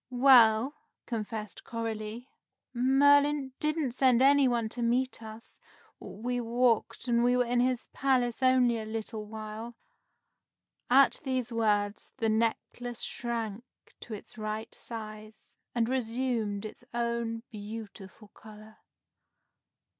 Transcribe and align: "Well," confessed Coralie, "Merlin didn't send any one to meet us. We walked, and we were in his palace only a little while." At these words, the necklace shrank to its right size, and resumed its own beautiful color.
"Well," 0.09 0.73
confessed 1.05 1.63
Coralie, 1.63 2.27
"Merlin 2.73 3.53
didn't 3.59 3.91
send 3.91 4.19
any 4.19 4.47
one 4.47 4.67
to 4.69 4.81
meet 4.81 5.21
us. 5.21 5.59
We 5.99 6.41
walked, 6.41 7.07
and 7.07 7.23
we 7.23 7.37
were 7.37 7.45
in 7.45 7.59
his 7.59 7.85
palace 7.93 8.41
only 8.41 8.79
a 8.79 8.85
little 8.87 9.27
while." 9.27 9.75
At 10.89 11.19
these 11.23 11.51
words, 11.53 12.13
the 12.17 12.29
necklace 12.29 13.01
shrank 13.03 13.63
to 13.99 14.15
its 14.15 14.39
right 14.39 14.73
size, 14.73 15.55
and 15.75 15.87
resumed 15.87 16.65
its 16.65 16.83
own 16.95 17.43
beautiful 17.51 18.29
color. 18.29 18.77